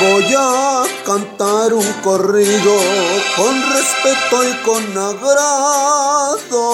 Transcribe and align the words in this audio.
Voy 0.00 0.34
a 0.36 0.84
cantar 1.04 1.72
un 1.72 1.92
corrido 2.02 2.76
con 3.36 3.62
respeto 3.72 4.44
y 4.44 4.52
con 4.64 4.98
agrado. 4.98 6.72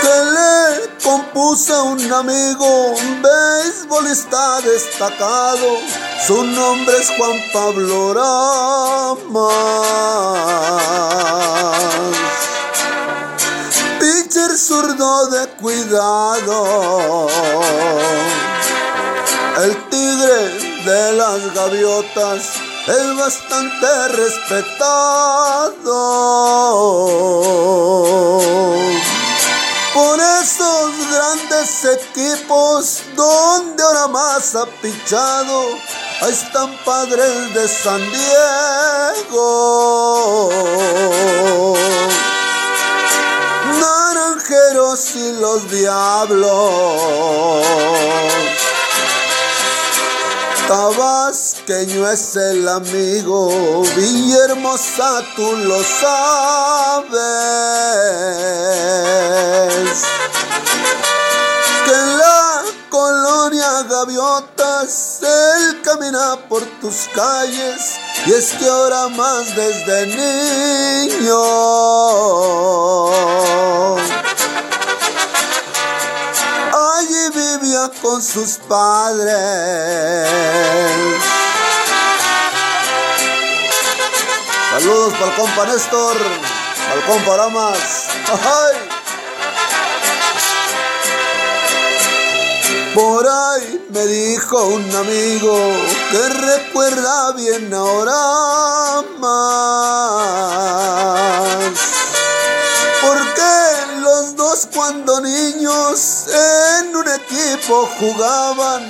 Que 0.00 0.16
le 0.34 0.88
compuso 1.02 1.74
a 1.74 1.82
un 1.82 2.12
amigo, 2.12 2.92
un 2.92 3.22
beisbolista 3.22 4.60
destacado. 4.62 5.78
Su 6.26 6.42
nombre 6.44 6.96
es 6.98 7.10
Juan 7.16 7.42
Pablo 7.52 8.14
Rama 8.14 9.48
pitcher 13.98 14.56
zurdo 14.56 15.28
de 15.28 15.46
cuidado. 15.60 17.28
El 19.56 19.74
tigre 19.88 20.58
de 20.84 21.12
las 21.12 21.54
gaviotas 21.54 22.42
es 22.86 23.16
bastante 23.16 24.08
respetado. 24.08 25.72
Por 29.94 30.20
esos 30.20 30.90
grandes 31.10 31.84
equipos 31.84 33.02
donde 33.16 33.82
ahora 33.82 34.08
más 34.08 34.54
ha 34.54 34.66
pichado, 34.82 35.68
ahí 36.20 36.32
están 36.32 36.76
padres 36.84 37.54
de 37.54 37.66
San 37.66 38.02
Diego 38.12 39.46
naranjeros 43.80 45.14
y 45.16 45.32
los 45.40 45.70
diablos. 45.70 47.05
Tabasqueño 51.66 52.08
es 52.08 52.36
el 52.36 52.68
amigo, 52.68 53.82
Villahermosa 53.96 55.22
tú 55.34 55.56
lo 55.64 55.82
sabes. 55.82 57.18
Que 61.84 61.92
en 61.92 62.18
la 62.18 62.62
colonia 62.88 63.82
Gaviotas 63.82 65.18
él 65.22 65.82
camina 65.82 66.36
por 66.48 66.62
tus 66.80 67.08
calles 67.12 67.96
y 68.26 68.32
es 68.32 68.52
que 68.52 68.68
ahora 68.68 69.08
más 69.08 69.56
desde 69.56 70.06
niño 70.06 71.42
allí 76.96 77.30
vivía 77.34 77.90
con 78.00 78.22
sus 78.22 78.58
padres. 78.68 79.36
Saludos 84.86 85.14
para 85.14 85.26
el 85.26 85.36
compa 85.36 85.66
Néstor, 85.66 86.16
para 86.16 86.94
el 86.94 87.06
compa 87.06 87.36
Ramas. 87.36 88.06
¡Ay! 88.30 88.76
Por 92.94 93.26
ahí 93.26 93.84
me 93.88 94.06
dijo 94.06 94.64
un 94.66 94.94
amigo 94.94 95.58
que 96.12 96.28
recuerda 96.28 97.32
bien 97.32 97.74
ahora 97.74 99.02
más. 99.18 99.72
Porque 103.02 103.54
los 104.02 104.36
dos 104.36 104.68
cuando 104.72 105.20
niños 105.20 106.26
en 106.28 106.94
un 106.94 107.08
equipo 107.08 107.90
jugaban, 107.98 108.88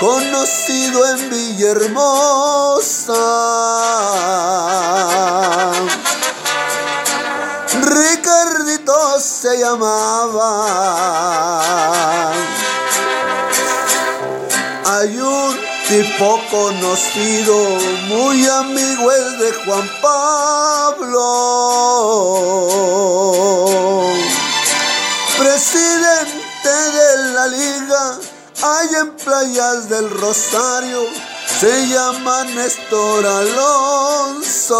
conocido 0.00 1.06
en 1.06 1.30
Villahermosa. 1.30 3.14
Se 9.40 9.58
llamaba. 9.58 10.66
Hay 14.86 15.18
un 15.18 15.58
tipo 15.88 16.40
conocido, 16.50 17.56
muy 18.08 18.46
amigo 18.46 19.12
el 19.12 19.38
de 19.38 19.52
Juan 19.64 19.90
Pablo. 20.00 21.26
Presidente 25.36 26.70
de 26.98 27.16
la 27.34 27.46
liga, 27.48 28.18
hay 28.62 28.88
en 29.02 29.10
playas 29.16 29.90
del 29.90 30.08
Rosario, 30.08 31.02
se 31.60 31.88
llama 31.88 32.44
Néstor 32.44 33.26
Alonso. 33.26 34.76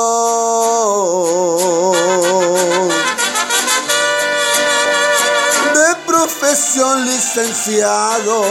Licenciado. 7.05 8.43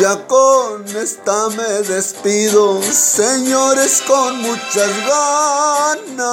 Ya 0.00 0.26
con 0.26 0.84
esta 0.96 1.48
me 1.50 1.82
despido, 1.82 2.80
señores, 2.82 4.02
con 4.06 4.42
muchas 4.42 4.90
ganas. 5.06 6.28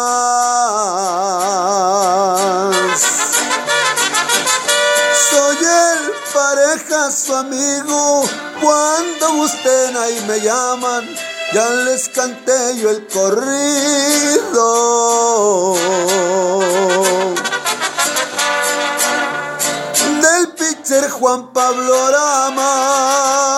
Soy 5.29 5.57
el 5.57 6.13
pareja, 6.33 7.11
su 7.11 7.33
amigo, 7.33 8.23
cuando 8.61 9.33
gusten 9.35 9.97
ahí 9.97 10.23
me 10.27 10.41
llaman, 10.41 11.09
ya 11.53 11.69
les 11.69 12.09
canté 12.09 12.77
yo 12.77 12.89
el 12.89 13.07
corrido 13.07 14.65
Juan 21.09 21.51
Pablo 21.53 21.93
Arama. 21.93 23.54